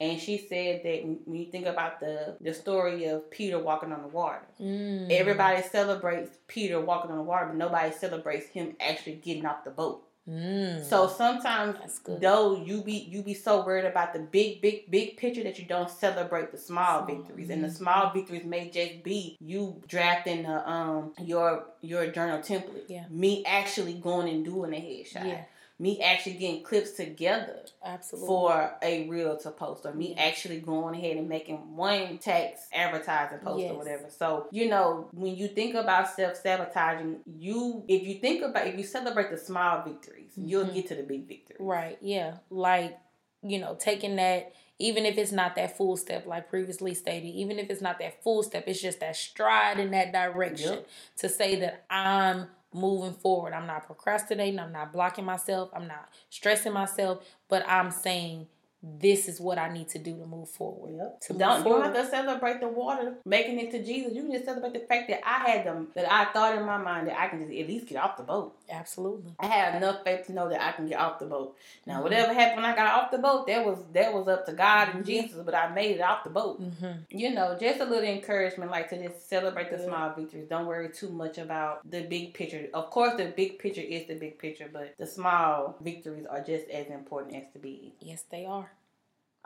[0.00, 4.02] And she said that when you think about the, the story of Peter walking on
[4.02, 5.10] the water, Mm.
[5.10, 9.70] everybody celebrates Peter walking on the water, but nobody celebrates him actually getting off the
[9.70, 10.04] boat.
[10.28, 10.84] Mm.
[10.84, 15.42] So sometimes though you be you be so worried about the big big big picture
[15.42, 17.48] that you don't celebrate the small Small, victories.
[17.48, 22.84] And the small victories may just be you drafting the um your your journal template.
[22.88, 23.04] Yeah.
[23.08, 25.26] me actually going and doing a headshot.
[25.26, 25.44] Yeah,
[25.80, 28.26] me actually getting clips together absolutely.
[28.26, 33.38] for a reel to post or me actually going ahead and making one text advertising
[33.38, 33.70] post Yes.
[33.72, 38.66] or whatever so you know when you think about self-sabotaging you if you think about
[38.66, 40.74] if you celebrate the small victories you'll Mhm.
[40.74, 41.56] get to the big victory.
[41.58, 42.38] Right, yeah.
[42.50, 42.96] Like,
[43.42, 47.58] you know, taking that, even if it's not that full step, like previously stated, even
[47.58, 50.88] if it's not that full step, it's just that stride in that direction Yep.
[51.18, 52.48] to say that I'm
[52.80, 53.52] moving forward.
[53.52, 54.58] I'm not procrastinating.
[54.58, 55.70] I'm not blocking myself.
[55.74, 58.46] I'm not stressing myself, but I'm saying
[58.82, 60.94] this is what I need to do to move forward.
[60.96, 61.20] Yep.
[61.22, 64.14] To Don't you don't have to celebrate the water making it to Jesus.
[64.14, 66.78] You can just celebrate the fact that I had them that I thought in my
[66.78, 68.56] mind that I can just at least get off the boat.
[68.70, 69.32] Absolutely.
[69.40, 71.56] I had enough faith to know that I can get off the boat.
[71.86, 72.02] Now Mhm.
[72.04, 74.94] whatever happened when I got off the boat, that was that was up to God
[74.94, 75.22] and Yeah.
[75.22, 76.60] Jesus, but I made it off the boat.
[76.62, 76.92] Mm-hmm.
[77.18, 80.46] You know, just a little encouragement like to just celebrate the small victories.
[80.48, 82.68] Don't worry too much about the big picture.
[82.72, 86.68] Of course the big picture is the big picture, but the small victories are just
[86.70, 87.92] as important as the big.
[88.00, 88.70] Yes, they are.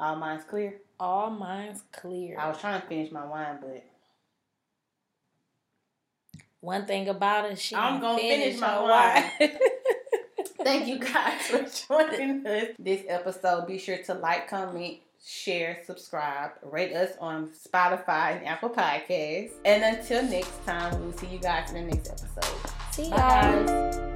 [0.02, 0.74] All minds clear.
[0.98, 2.36] All minds clear.
[2.36, 3.84] I was trying to finish my wine, but
[6.58, 9.50] One thing about it, she I'm gonna finish finished my wine.
[10.64, 13.68] Thank you guys for joining us this episode.
[13.68, 19.52] Be sure to like, comment, share, subscribe, rate us on Spotify and Apple Podcasts.
[19.64, 22.70] And until next time, we'll see you guys in the next episode.
[22.90, 24.11] See you guys.